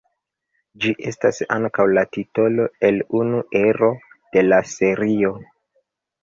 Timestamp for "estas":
1.09-1.41